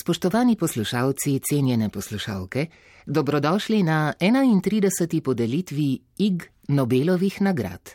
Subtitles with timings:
[0.00, 2.66] Spoštovani poslušalci, cenjene poslušalke,
[3.06, 5.20] dobrodošli na 31.
[5.20, 7.90] podelitvi IG Nobelovih nagrad.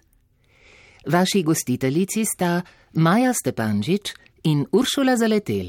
[1.08, 2.62] Vaši gostiteljici sta
[2.94, 5.66] Maja Stepančič in Uršula Zaletel.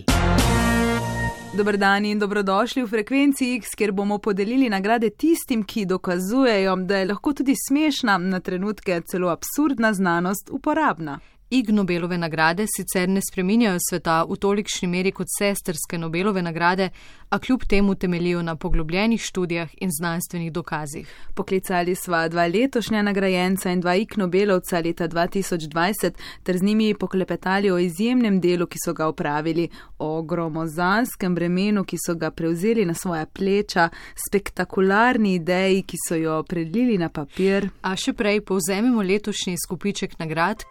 [1.56, 6.96] Dobr dan in dobrodošli v frekvenci X, kjer bomo podelili nagrade tistim, ki dokazujejo, da
[6.96, 11.18] je lahko tudi smešna, na trenutke celo absurdna znanost uporabna.
[11.52, 16.90] Ig Nobelove nagrade sicer ne spreminjajo sveta v tolikšni meri kot sestrske Nobelove nagrade,
[17.28, 21.08] a kljub temu temelijo na poglobljenih študijah in znanstvenih dokazih.
[21.34, 27.70] Poklicali sva dva letošnja nagrajenca in dva Ig Nobelovca leta 2020 ter z njimi poklepetali
[27.70, 32.94] o izjemnem delu, ki so ga upravili, o gromozanskem bremenu, ki so ga prevzeli na
[32.94, 33.88] svoja pleča,
[34.28, 37.68] spektakularni ideji, ki so jo prelili na papir.
[37.82, 40.62] A še prej povzemimo letošnji skupiček nagrad.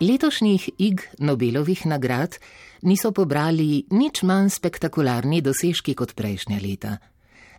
[0.00, 2.36] Letošnjih IG Nobelovih nagrad
[2.82, 6.92] niso pobrali nič manj spektakularni dosežki kot prejšnja leta.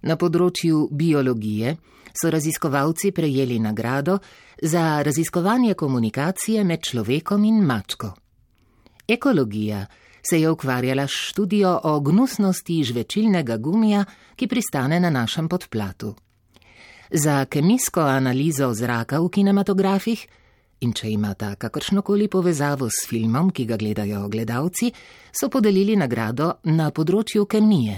[0.08, 1.74] Na področju biologije
[2.16, 4.22] so raziskovalci prejeli nagrado
[4.56, 8.14] za raziskovanje komunikacije med človekom in mačko.
[9.08, 9.84] Ekologija
[10.24, 16.16] se je ukvarjala s študijo o gnusnosti žvečilnega gumija, ki pristane na našem podplatu.
[17.12, 20.28] Za kemijsko analizo zraka v kinematografih
[20.80, 24.92] In če imata kakršnokoli povezavo s filmom, ki ga gledajo gledalci,
[25.32, 27.98] so podelili nagrado na področju kemije.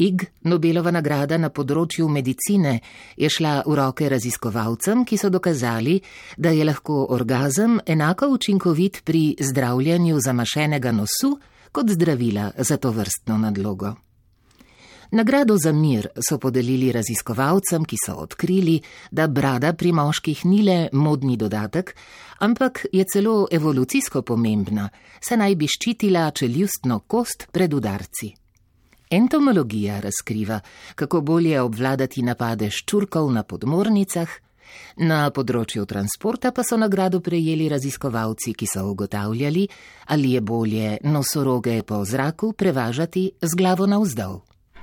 [0.00, 2.78] Ig Nobelova nagrada na področju medicine
[3.20, 5.98] je šla v roke raziskovalcem, ki so dokazali,
[6.38, 11.34] da je lahko orgazem enako učinkovit pri zdravljanju zamašenega nosu
[11.72, 13.92] kot zdravila za to vrstno nadlogo.
[15.12, 18.80] Nagrado za mir so podelili raziskovalcem, ki so odkrili,
[19.10, 21.96] da brada pri moških ni le modni dodatek,
[22.38, 24.88] ampak je celo evolucijsko pomembna,
[25.20, 28.30] se naj bi ščitila čeljustno kost pred udarci.
[29.10, 30.60] Entomologija razkriva,
[30.94, 34.28] kako bolje obvladati napade ščurkov na podmornicah,
[34.96, 39.66] na področju transporta pa so nagrado prejeli raziskovalci, ki so ugotavljali,
[40.06, 44.38] ali je bolje nosoroge po zraku prevažati z glavo navzdol.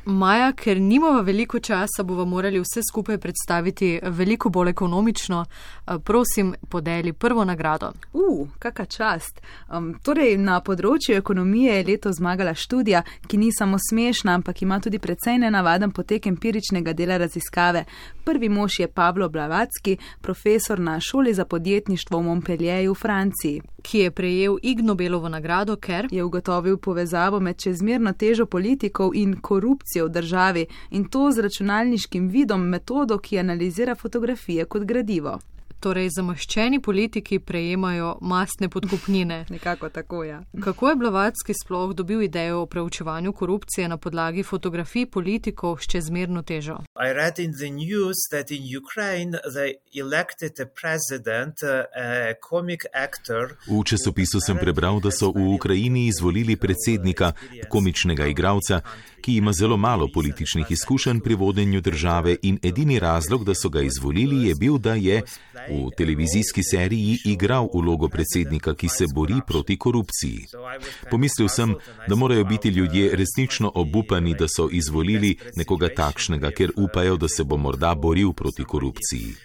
[0.10, 5.46] Maja, ker nimamo veliko časa, bomo morali vse skupaj predstaviti veliko bolj ekonomično.
[5.46, 7.92] Eh, prosim, podeli prvo nagrado.
[8.14, 9.42] Uf, uh, kakšna čast.
[9.68, 14.80] Um, torej, na področju ekonomije je leto zmagala študija, ki ni samo smešna, ampak ima
[14.80, 17.84] tudi precej nenavaden potek empiričnega dela raziskave.
[18.24, 24.00] Prvi mož je Pablo Blavacki, profesor na šoli za podjetništvo v Montpellieru v Franciji ki
[24.00, 30.06] je prejel Ig Nobelovo nagrado, ker je ugotovil povezavo med čezmerno težo politikov in korupcijo
[30.06, 35.40] v državi in to z računalniškim vidom metodo, ki analizira fotografije kot gradivo
[35.80, 39.46] torej zamaščeni politiki prejemajo masne podkupnine.
[39.56, 40.42] Nekako tako, ja.
[40.64, 46.42] Kako je Blavatski sploh dobil idejo o preučevanju korupcije na podlagi fotografij politikov s čezmerno
[46.42, 46.78] težo?
[53.68, 57.32] V časopisu sem prebral, da so v Ukrajini izvolili predsednika,
[57.70, 58.82] komičnega igralca,
[59.22, 63.82] ki ima zelo malo političnih izkušenj pri vodenju države in edini razlog, da so ga
[63.82, 65.22] izvolili, je bil, da je
[65.70, 70.46] v televizijski seriji igral vlogo predsednika, ki se bori proti korupciji.
[71.12, 71.76] Pomislil sem,
[72.08, 77.44] da morajo biti ljudje resnično obupani, da so izvolili nekoga takšnega, ker upajo, da se
[77.44, 79.36] bo morda boril proti korupciji.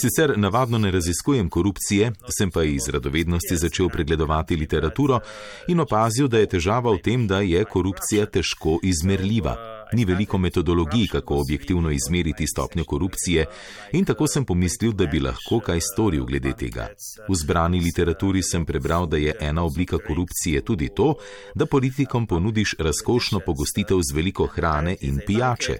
[0.00, 5.20] Sicer navadno ne raziskujem korupcije, sem pa iz radovednosti začel pregledovati literaturo
[5.68, 9.77] in opazil, da je težava v tem, da je korupcija težko izmerljiva.
[9.92, 13.46] Ni veliko metodologij, kako objektivno izmeriti stopnjo korupcije,
[13.92, 16.88] in tako sem pomislil, da bi lahko kaj storil glede tega.
[17.28, 21.14] V zbrani literaturi sem prebral, da je ena oblika korupcije tudi to,
[21.54, 25.78] da politikom ponudiš razkošno pogostitev z veliko hrane in pijače.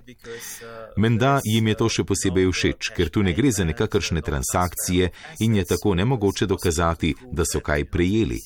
[0.97, 5.11] Menda jim je to še posebej všeč, ker tu ne gre za nekakršne transakcije
[5.45, 8.41] in je tako nemogoče dokazati, da so kaj prejeli.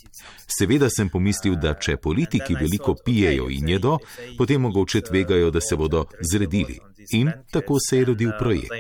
[0.59, 3.99] Seveda sem pomislil, da če politiki veliko pijejo in jedo,
[4.39, 6.79] potem mogoče tvegajo, da se bodo zredili.
[7.13, 8.71] In tako se je rodil projekt.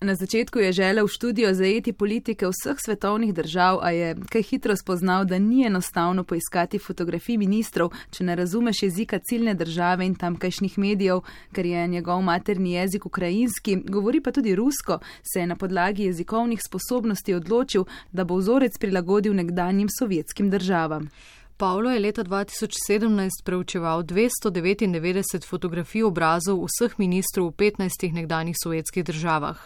[0.00, 4.76] Na začetku je želel v študijo zajeti politike vseh svetovnih držav, a je kaj hitro
[4.76, 10.78] spoznal, da ni enostavno poiskati fotografij ministrov, če ne razumeš jezika ciljne države in tamkajšnjih
[10.78, 15.00] medijev, ker je njegov materni jezik ukrajinski, govori pa tudi rusko,
[15.32, 21.10] se je na podlagi jezikovnih sposobnosti odločil, da bo vzorec prilagodil nekdanjim sovjetskim državam.
[21.58, 29.58] Pavlo je leta 2017 preučeval 299 fotografij obrazov vseh ministrov v 15 nekdanjih sovjetskih državah.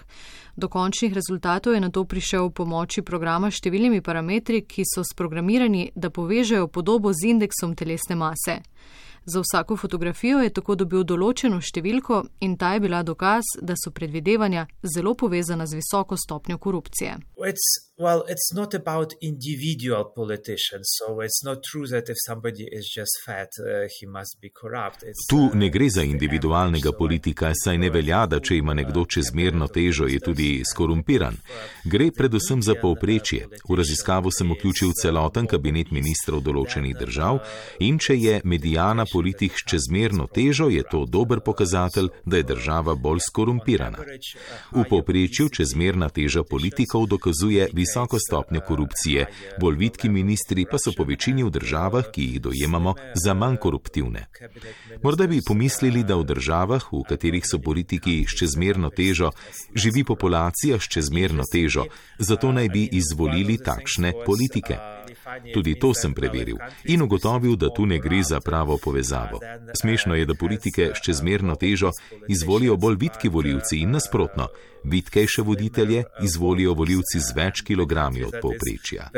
[0.56, 5.05] Do končnih rezultatov je na to prišel v pomoči programa s številnimi parametri, ki so
[5.05, 8.62] sprogramirani, da povežejo podobo z indeksom telesne mase.
[9.25, 13.93] Za vsako fotografijo je tako dobil določeno številko in ta je bila dokaz, da so
[13.93, 17.21] predvidevanja zelo povezana z visoko stopnjo korupcije.
[17.37, 22.90] It's, well, it's not about individual politicians, so it's not true that if somebody is
[22.99, 25.02] just fat, uh, he must be corrupt.
[25.02, 29.04] It's, tu uh, ne gre za individualnega politika, saj ne velja, da če ima nekdo
[29.14, 31.38] čezmerno težo, je tudi skorumpiran.
[31.84, 33.46] Gre predvsem za povprečje.
[33.69, 37.38] V raziskavo sem vključil celoten kabinet ministrov določenih držav
[37.87, 42.96] in če je medijana politik s čezmerno težo, je to dober pokazatelj, da je država
[42.99, 44.02] bolj skorumpirana.
[44.72, 47.92] V povprečju čezmerna teža politikov dokazuje visoko
[48.27, 49.27] stopnjo korupcije,
[49.61, 52.94] bolj vitki ministri pa so po večini v državah, ki jih dojemamo,
[53.25, 54.27] za manj koruptivne.
[55.03, 59.31] Morda bi pomislili, da v državah, v katerih so politiki s čezmerno težo,
[59.75, 61.87] živi populacija s čezmerno težo,
[62.19, 64.79] zato naj bi izvolili takšne politike.
[65.55, 69.41] Tudi to sem preveril in ugotovil, da tu ne gre za pravo povezavo.
[69.81, 71.91] Smešno je, da politike s čezmerno težo
[72.29, 74.49] izvolijo bolj vitki voljivci in nasprotno.
[74.85, 79.11] Vitkejše voditelje izvolijo voljivci z več kilogrami od povprečja.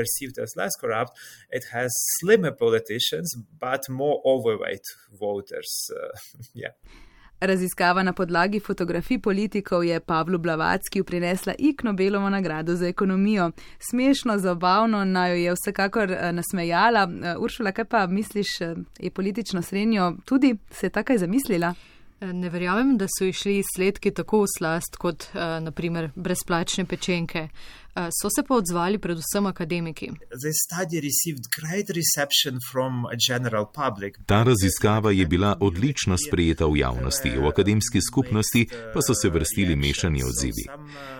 [7.40, 13.50] Raziskava na podlagi fotografij politikov je Pavlu Blavacki prinesla ik Nobelovo nagrado za ekonomijo.
[13.78, 17.02] Smešno, zabavno, naj jo je vsekakor eh, nasmejala.
[17.02, 21.74] Eh, Uršula, kaj pa misliš, eh, je politično srednjo tudi se takaj zamislila?
[22.20, 25.26] Ne verjamem, da so išli izsledki tako v slast kot
[25.60, 27.48] naprimer brezplačne pečenke.
[27.94, 30.10] So se pa odzvali predvsem akademiki.
[34.26, 39.76] Ta raziskava je bila odlično sprejeta v javnosti, v akademski skupnosti pa so se vrstili
[39.76, 40.64] mešani odzivi.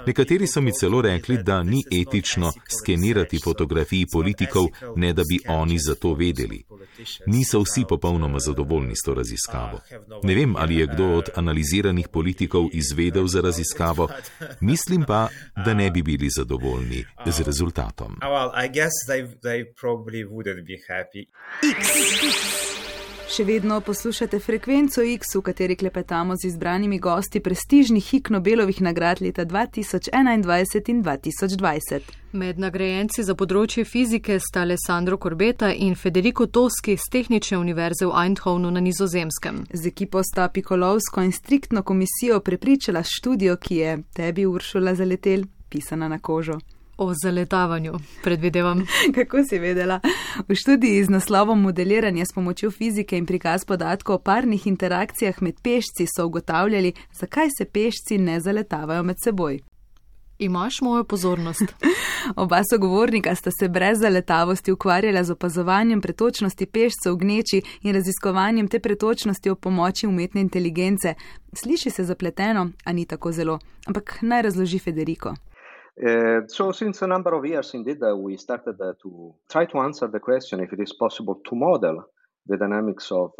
[0.06, 4.67] Nekateri so mi celo rekli, da ni etično skenirati fotografij politikov,
[4.97, 6.65] ne da bi oni za to vedeli.
[7.26, 9.81] Niso vsi popolnoma zadovoljni s to raziskavo.
[10.23, 14.09] Ne vem, ali je kdo od analiziranih politikov izvedel za raziskavo,
[14.61, 15.29] mislim pa,
[15.65, 18.16] da ne bi bili zadovoljni zadovoljni z rezultatom.
[23.25, 29.22] Še vedno poslušate frekvenco X, v kateri klepetamo z izbranimi gosti prestižnih Hik Nobelovih nagrad
[29.25, 32.12] leta 2021 in 2020.
[32.32, 38.14] Med nagrajenci za področje fizike sta Alessandro Corbeta in Federico Toski z Tehnične univerze v
[38.22, 39.64] Eindhovenu na nizozemskem.
[39.72, 46.09] Z ekipo sta Pikolovsko in striktno komisijo prepričala študijo, ki je tebi uršula zaletel pisana
[46.09, 46.59] na kožo.
[46.99, 47.93] O zaletavanju,
[48.23, 48.87] predvidevam.
[49.15, 50.00] Kako si vedela?
[50.49, 55.55] V študiji z naslovom Modeliranje s pomočjo fizike in prikaz podatkov o parnih interakcijah med
[55.62, 59.59] pešci so ugotavljali, zakaj se pešci ne zaletavajo med seboj.
[60.38, 61.75] Imaš mojo pozornost.
[62.43, 68.69] Oba sogovornika sta se brez zaletavosti ukvarjala z opazovanjem pretočnosti pešcev v gneči in raziskovanjem
[68.69, 71.15] te pretočnosti ob pomoči umetne inteligence.
[71.53, 73.59] Sliši se zapleteno, a ni tako zelo.
[73.87, 75.35] Ampak naj razloži Federico.
[75.96, 79.79] Uh, so since a number of years, indeed, uh, we started uh, to try to
[79.79, 82.05] answer the question if it is possible to model
[82.46, 83.31] the dynamics of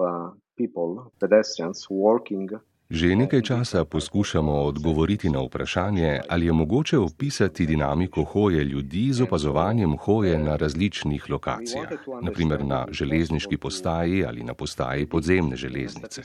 [0.56, 2.48] people, pedestrians, working
[2.90, 9.22] Že nekaj časa poskušamo odgovoriti na vprašanje, ali je mogoče opisati dinamiko hoje ljudi z
[9.22, 11.88] opazovanjem hoje na različnih lokacijah,
[12.22, 16.22] naprimer na železniški postaji ali na postaji podzemne železnice.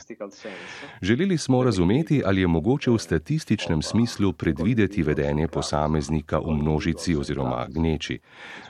[1.02, 7.66] Želeli smo razumeti, ali je mogoče v statističnem smislu predvideti vedenje posameznika v množici oziroma
[7.68, 8.18] gneči.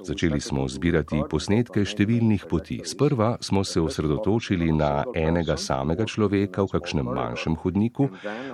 [0.04, 2.80] Začeli smo zbirati posnetke številnih poti.
[2.84, 8.08] Sprva smo se osredotočili na enega samega človeka v kakšnem manjšem hodniku, hodniku,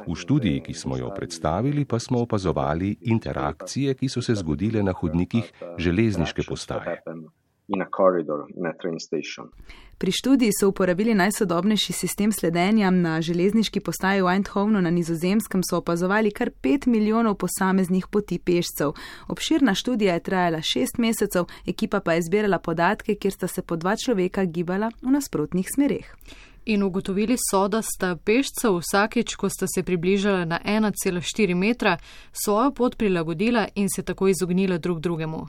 [0.07, 4.93] v študiji, ki smo jo predstavili, pa smo opazovali interakcije, ki so se zgodile na
[4.93, 7.03] hodnikih železniške postaje.
[9.99, 15.81] Pri študiji so uporabili najsodobnejši sistem sledenja na železniški postaji v Eindhovenu na nizozemskem, so
[15.83, 18.93] opazovali kar 5 milijonov posameznih poti pešcev.
[19.29, 23.77] Obširna študija je trajala 6 mesecev, ekipa pa je zbirala podatke, kjer sta se po
[23.77, 26.15] dva človeka gibala v nasprotnih smereh
[26.67, 31.99] in ugotovili so, da sta pešca vsakeč, ko sta se približala na 1,4 metra,
[32.33, 35.47] svojo pot prilagodila in se tako izognila drug drugemu.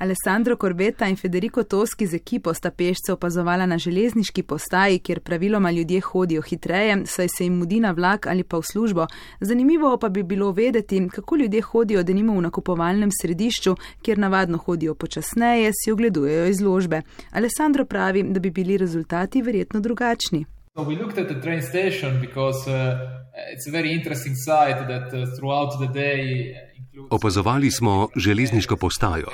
[0.00, 5.70] Alessandro Corbetta in Federico Toski z ekipo sta pešce opazovala na železniški postaji, kjer praviloma
[5.70, 9.06] ljudje hodijo hitreje, saj se jim mudi na vlak ali pa v službo.
[9.40, 14.94] Zanimivo pa bi bilo vedeti, kako ljudje hodijo denimo v nakupovalnem središču, kjer navadno hodijo
[14.94, 17.02] počasneje, si ogledujejo izložbe.
[17.30, 20.44] Alessandro pravi, da bi bili rezultati verjetno drugačni.
[20.78, 25.12] So we looked at the train station because uh, it's a very interesting site that
[25.12, 26.67] uh, throughout the day
[27.10, 29.28] Opazovali smo železniško postajo.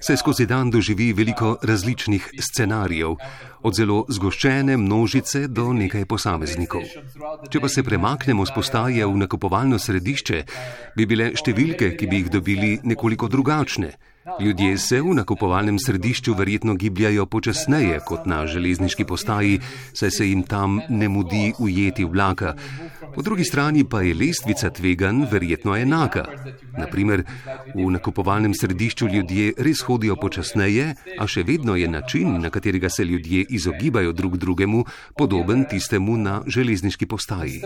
[0.00, 3.16] Se skozi dan doživi veliko različnih scenarijev,
[3.62, 6.82] od zelo zgoščene množice do nekaj posameznikov.
[7.50, 10.42] Če pa se premaknemo z postaje v nakupovalno središče,
[10.96, 13.94] bi bile številke, ki bi jih dobili, nekoliko drugačne.
[14.40, 19.60] Ljudje se v nakupovalnem središču verjetno gibljajo počasneje kot na železniški postaji,
[19.92, 22.54] saj se jim tam ne mudi ujeti vlaka.
[23.14, 26.24] Po drugi strani pa je lestvica tvegan verjetno enaka.
[26.78, 27.22] Naprimer,
[27.74, 33.04] v nakupovalnem središču ljudje res hodijo počasneje, a še vedno je način, na katerega se
[33.04, 34.84] ljudje izogibajo drug drugemu,
[35.16, 37.60] podoben tistemu na železniški postaji.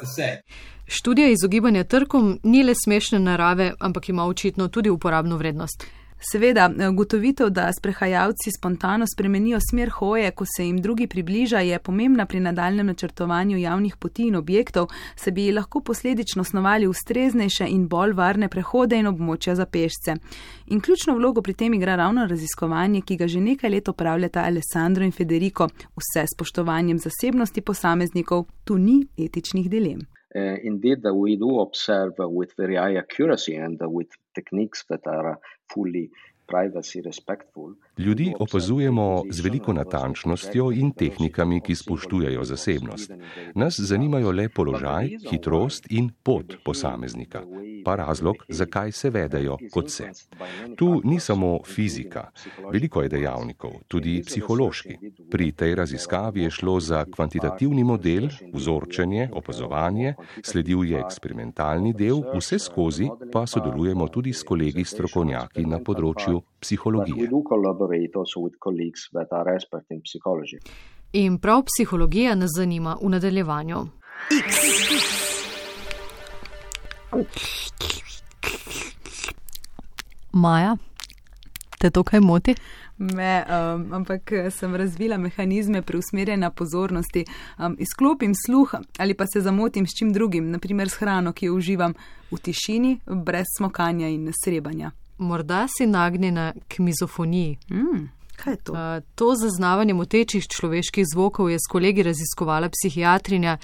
[0.00, 0.42] The same.
[0.86, 5.86] Študija izogibanja trkom ni le smešne narave, ampak ima očitno tudi uporabno vrednost.
[6.22, 12.26] Seveda, gotovitev, da sprehajalci spontano spremenijo smer hoje, ko se jim drugi približa, je pomembna
[12.26, 18.12] pri nadaljem načrtovanju javnih poti in objektov, se bi lahko posledično osnovali ustreznejše in bolj
[18.12, 20.16] varne prehode in območja za pešce.
[20.66, 25.04] In ključno vlogo pri tem igra ravno raziskovanje, ki ga že nekaj let opravljata Alessandro
[25.04, 30.19] in Federico, vse spoštovanjem zasebnosti posameznikov, tu ni etičnih dilem.
[30.36, 35.06] Uh, indeed we do observe uh, with very high accuracy and uh, with techniques that
[35.06, 35.38] are
[35.72, 36.10] fully
[36.48, 43.12] privacy respectful Ljudi opazujemo z veliko natančnostjo in tehnikami, ki spoštujejo zasebnost.
[43.54, 47.42] Nas zanimajo le položaj, hitrost in pot posameznika,
[47.84, 50.10] pa razlog, zakaj se vedajo kot se.
[50.76, 52.30] Tu ni samo fizika,
[52.72, 54.96] veliko je dejavnikov, tudi psihološki.
[55.30, 62.58] Pri tej raziskavi je šlo za kvantitativni model, vzorčenje, opazovanje, sledil je eksperimentalni del, vse
[62.58, 67.28] skozi pa sodelujemo tudi s kolegi strokovnjaki na področju psihologije
[67.90, 70.58] collaborate also with colleagues that are expert in psychology.
[71.12, 73.86] In prav psihologija nas zanima v nadaljevanju.
[80.32, 80.76] Maja,
[81.78, 82.54] te to kaj moti?
[82.98, 87.24] Me, um, ampak eh, sem razvila mehanizme preusmerjanja pozornosti.
[87.58, 91.54] Um, izklopim sluh ali pa se zamotim s čim drugim, naprimer s hrano, ki jo
[91.54, 91.94] uživam
[92.30, 97.58] v tišini, brez smokanja in srebanja morda si nagnjena k mizofoniji.
[97.70, 98.08] Mm.
[98.36, 98.72] Kaj je to?
[98.72, 98.78] Uh,
[99.14, 103.58] to zaznavanje motečih človeških zvokov je s kolegi raziskovala psihiatrinja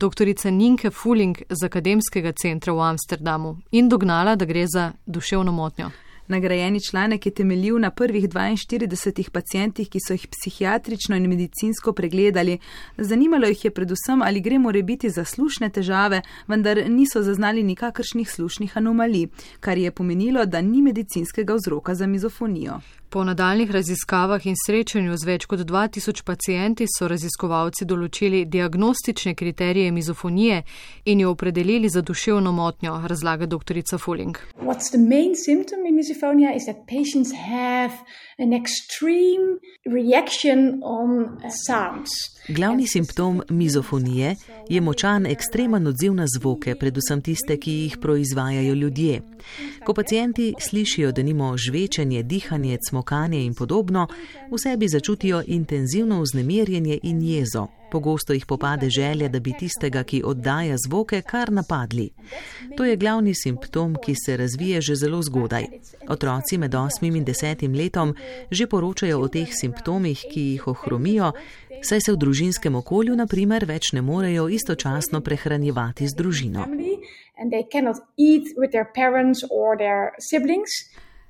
[0.00, 0.26] dr.
[0.50, 5.90] Ninke Fuling z Akademskega centra v Amsterdamu in dognala, da gre za duševno motnjo.
[6.28, 12.58] Nagrajeni članek je temeljil na prvih 42 pacijentih, ki so jih psihiatrično in medicinsko pregledali.
[12.96, 18.30] Zanimalo jih je predvsem, ali gre more biti za slušne težave, vendar niso zaznali nikakršnih
[18.30, 19.28] slušnih anomalij,
[19.60, 22.80] kar je pomenilo, da ni medicinskega vzroka za mizofonijo.
[23.12, 29.90] Po nadaljnih raziskavah in srečanju z več kot 2000 pacijenti so raziskovalci določili diagnostične kriterije
[29.92, 30.62] mizofonije
[31.04, 33.82] in jo opredelili za duševno motnjo, razlaga dr.
[34.00, 34.38] Fuling.
[42.48, 44.36] Glavni simptom mizofonije
[44.68, 49.20] je močan ekstremen odziv na zvoke, predvsem tiste, ki jih proizvajajo ljudje.
[49.84, 53.01] Ko pacijenti slišijo, da nimo žvečenje, dihanje, cmokanje
[53.44, 54.06] in podobno,
[54.50, 57.66] v sebi začutijo intenzivno vznemirjenje in jezo.
[57.90, 62.10] Pogosto jih popade želja, da bi tistega, ki oddaja zvoke, kar napadli.
[62.76, 65.66] To je glavni simptom, ki se razvije že zelo zgodaj.
[66.08, 68.14] Otroci med 8 in 10 letom
[68.50, 71.32] že poročajo o teh simptomih, ki jih ohromijo,
[71.82, 76.66] saj se v družinskem okolju, na primer, več ne morejo istočasno prehranjevati z družino.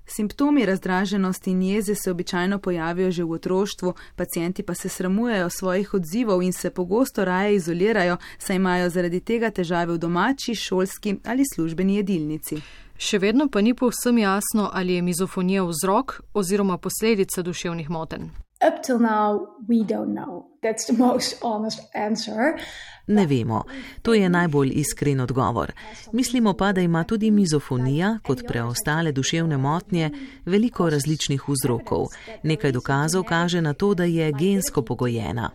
[0.07, 5.95] Simptomi razdraženosti in jeze se običajno pojavijo že v otroštvu, pacijenti pa se sramujejo svojih
[5.95, 11.43] odzivov in se pogosto raje izolirajo, saj imajo zaradi tega težave v domači, šolski ali
[11.55, 12.63] službeni jedilnici.
[12.99, 18.31] Še vedno pa ni povsem jasno, ali je mizofonija vzrok oziroma posledica duševnih motenj
[18.63, 20.47] up till now, we don't know.
[20.63, 22.59] That's the most honest answer.
[23.07, 23.65] Ne vemo.
[24.03, 25.73] To je najbolj iskren odgovor.
[26.13, 30.11] Mislimo pa, da ima tudi mizofonija, kot preostale duševne motnje,
[30.45, 32.07] veliko različnih vzrokov.
[32.43, 35.51] Nekaj dokazov kaže na to, da je gensko pogojena.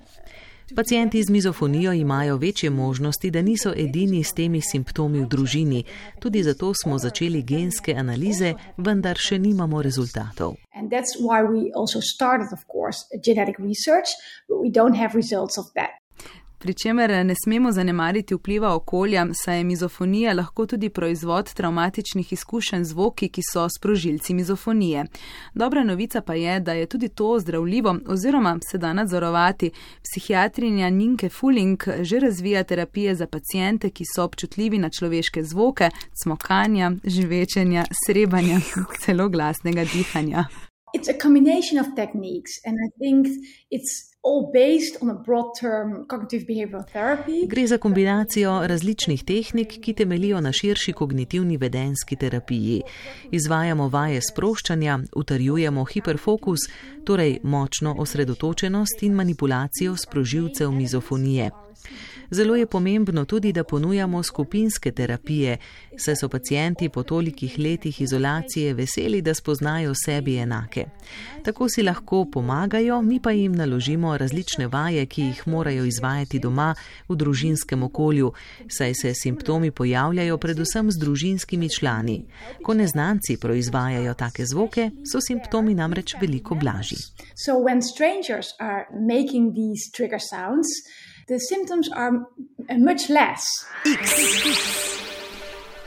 [0.76, 5.84] Pacijenti z mizofonijo imajo večje možnosti, da niso edini s temi simptomi v družini.
[6.20, 10.56] Tudi zato smo začeli genske analize, vendar še nimamo rezultatov.
[16.60, 16.68] That.
[16.68, 23.30] Pričemer ne smemo zanemariti vpliva okolja, saj je mizofonija lahko tudi proizvod travmatičnih izkušenj zvoki,
[23.30, 25.06] ki so sprožilci mizofonije.
[25.54, 29.72] Dobra novica pa je, da je tudi to zdravljivo oziroma se da nadzorovati.
[30.04, 35.90] Psihiatrinja Ninke Fuling že razvija terapije za pacijente, ki so občutljivi na človeške zvoke,
[36.24, 38.60] smokanja, živečenja, srebanja,
[39.06, 40.46] celo glasnega dihanja.
[40.98, 43.28] It's a combination of techniques, and I think
[43.70, 44.18] it's.
[47.48, 52.82] Gre za kombinacijo različnih tehnik, ki temelijo na širši kognitivni vedenski terapiji.
[53.32, 56.60] Izvajamo vaje sproščanja, utrjujemo hiperfokus,
[57.06, 61.52] torej močno osredotočenost in manipulacijo sprožilcev mizofonije.
[62.32, 65.58] Zelo je pomembno tudi, da ponujamo skupinske terapije,
[65.98, 70.86] saj so pacijenti po tolikih letih izolacije veseli, da spoznajo sebi enake.
[71.44, 76.76] Tako si lahko pomagajo, mi pa jim naložimo različne vaje, ki jih morajo izvajati doma
[77.08, 78.34] v družinskem okolju,
[78.70, 82.26] saj se simptomi pojavljajo predvsem z družinskimi člani.
[82.64, 86.98] Ko neznanci proizvajajo take zvoke, so simptomi namreč veliko blažji.
[87.36, 90.68] So when strangers are making these trigger sounds,
[91.28, 92.12] the symptoms are
[92.78, 93.44] much less.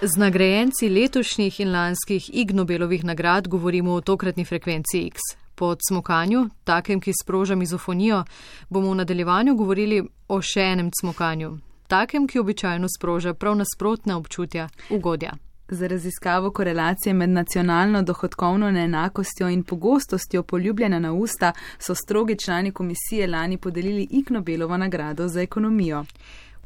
[0.03, 5.21] Z nagrajenci letošnjih in lanskih Ig Nobelovih nagrad govorimo o tokratni frekvenci X.
[5.55, 8.25] Po cmokanju, takem, ki sproža mizofonijo,
[8.69, 14.69] bomo v nadaljevanju govorili o še enem cmokanju, takem, ki običajno sproža prav nasprotna občutja,
[14.91, 15.37] ugodja.
[15.73, 22.73] Za raziskavo korelacije med nacionalno dohodkovno neenakostjo in pogostostjo poljubljena na usta so strogi člani
[22.73, 26.05] komisije lani podelili Ig Nobelovo nagrado za ekonomijo.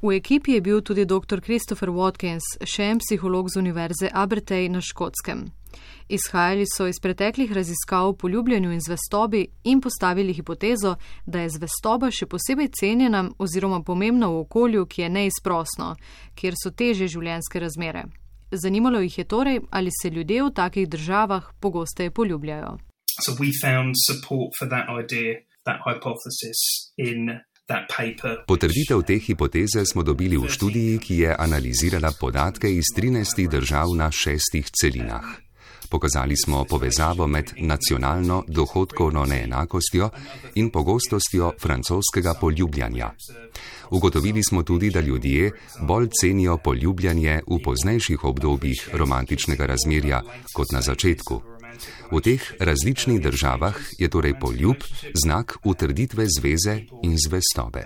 [0.03, 1.41] V ekipi je bil tudi dr.
[1.41, 5.45] Christopher Watkins, še en psiholog z Univerze Abertej na Škotskem.
[6.09, 10.97] Izhajali so iz preteklih raziskav o poljubljanju in zvestobi in postavili hipotezo,
[11.27, 15.95] da je zvestoba še posebej cenjena oziroma pomembna v okolju, ki je neizprosno,
[16.35, 18.05] kjer so teže življenjske razmere.
[18.51, 22.79] Zanimalo jih je torej, ali se ljudje v takih državah pogosteje poljubljajo.
[28.47, 34.11] Potrditev te hipoteze smo dobili v študiji, ki je analizirala podatke iz 13 držav na
[34.11, 35.44] šestih celinah.
[35.91, 40.11] Pokazali smo povezavo med nacionalno dohodkovno neenakostjo
[40.55, 43.11] in pogostostjo francoskega poljubljanja.
[43.91, 50.81] Ugotovili smo tudi, da ljudje bolj cenijo poljubljanje v poznejših obdobjih romantičnega razmerja kot na
[50.81, 51.43] začetku.
[52.13, 54.77] V teh različnih državah je torej poljub
[55.25, 57.85] znak utrditve zveze in zvestobe.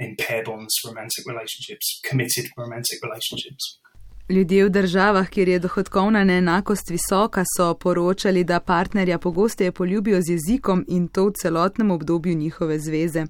[0.00, 3.64] In pair bonds, romantic relationships, committed romantic relationships.
[4.30, 10.30] Ljudje v državah, kjer je dohodkovna neenakost visoka, so poročali, da partnerja pogosteje poljubijo z
[10.30, 13.26] jezikom in to v celotnem obdobju njihove zveze.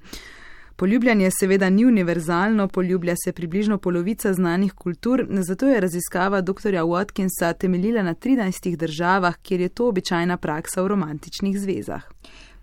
[0.77, 6.75] Poljubljanje seveda ni univerzalno, poljublja se približno polovica znanih kultur, zato je raziskava dr.
[6.75, 12.03] Watkinsa temeljila na 13 državah, kjer je to običajna praksa v romantičnih zvezah.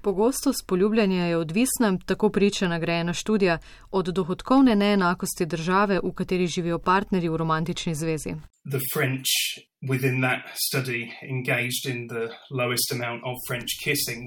[0.02, 3.58] Pogostost poljubljanja je odvisna, tako priča nagrajena študija,
[3.92, 8.36] od dohodkovne neenakosti države, v kateri živijo partnerji v romantični zvezi.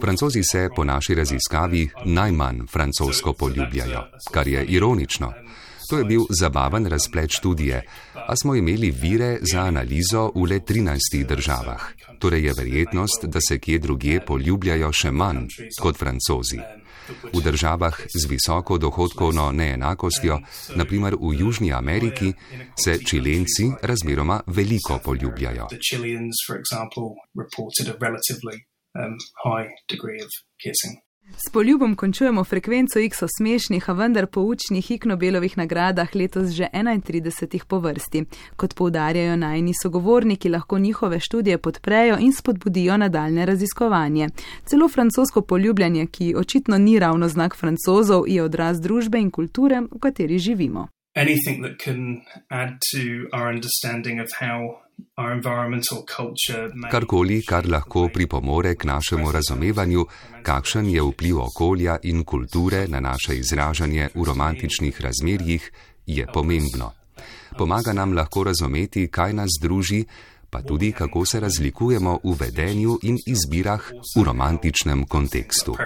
[0.03, 5.33] Francozi se po naši raziskavi najmanj francosko poljubljajo, kar je ironično.
[5.91, 7.83] To je bil zabaven razplet študije,
[8.15, 11.83] a smo imeli vire za analizo v le 13 državah.
[12.19, 15.49] Torej je verjetnost, da se kje drugje poljubljajo še manj
[15.81, 16.61] kot francozi.
[17.35, 20.39] V državah z visoko dohodkovno neenakostjo,
[20.77, 22.33] naprimer v Južni Ameriki,
[22.85, 25.67] se čilenci razmeroma veliko poljubljajo.
[28.95, 29.15] Um,
[29.47, 30.99] high degree of kissing.
[31.37, 37.65] S poljubom končujemo frekvenco X o smešnih, a vendar poučnih Iknobelovih nagradah letos že 31
[37.65, 38.25] po vrsti.
[38.57, 44.29] Kot poudarjajo najni sogovorniki, lahko njihove študije podprejo in spodbudijo nadaljne raziskovanje.
[44.65, 49.99] Celo francosko poljubljanje, ki očitno ni ravno znak francozov, je odraz družbe in kulture, v
[49.99, 50.89] kateri živimo.
[51.21, 54.81] Anything that can add to our understanding of how
[56.91, 60.05] Karkoli, kar lahko pripomore k našemu razumevanju,
[60.43, 65.73] kakšen je vpliv okolja in kulture na naše izražanje v romantičnih razmerjih,
[66.07, 66.93] je pomembno.
[67.59, 70.05] Pomaga nam lahko razumeti, kaj nas druži,
[70.51, 75.77] pa tudi kako se razlikujemo v vedenju in izbirah v romantičnem kontekstu.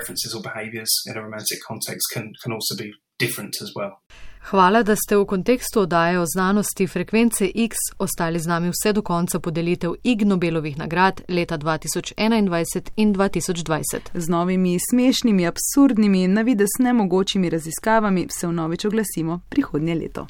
[4.45, 9.03] Hvala, da ste v kontekstu oddaje o znanosti frekvence X ostali z nami vse do
[9.03, 13.99] konca podelitev Ig Nobelovih nagrad leta 2021 in 2020.
[14.15, 20.27] Z novimi smešnim, absurdnimi in navides nemogočimi raziskavami se v novič oglasimo prihodnje leto.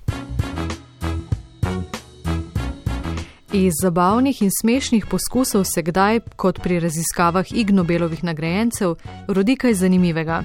[3.53, 8.95] Iz zabavnih in smešnih poskusov se kdaj, kot pri raziskavah Ig Nobelovih nagrajencev,
[9.29, 10.45] rodi kaj zanimivega.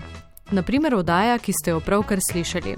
[0.51, 2.77] Naprimer, oddaja, ki ste jo pravkar slišali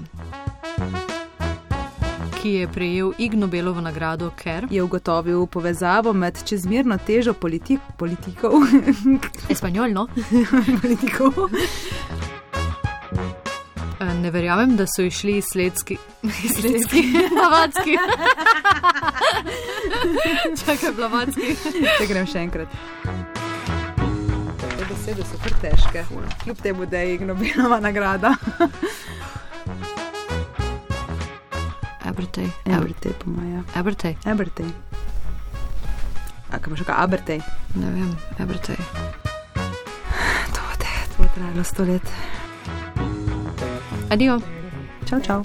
[2.42, 8.52] ki je prejel Ig Nobelovo nagrado, ker je ugotovil povezavo med čezmerno težo politik politikov.
[9.52, 10.08] Espanjolno.
[10.82, 11.32] politikov.
[14.00, 15.96] Eh, ne verjamem, da so išli sledski,
[16.56, 17.02] sledski,
[17.38, 17.96] blavatski.
[20.64, 21.54] Čakaj, blavatski.
[21.98, 23.11] Če grem še enkrat.
[25.02, 26.04] Te besede so kar težke.
[26.44, 28.34] Kljub temu, da je Ignobelova nagrada.
[32.08, 32.46] Abertej.
[32.70, 33.64] Abertej, po mojem.
[33.74, 34.16] Abertej.
[34.24, 34.66] Abertej.
[36.52, 37.40] A kaj imaš, kaj Abertej?
[37.74, 38.76] Ne vem, Abertej.
[40.54, 40.76] To je,
[41.16, 42.06] to je trajalo sto let.
[44.10, 44.38] Adijo.
[45.08, 45.42] Čau, čau.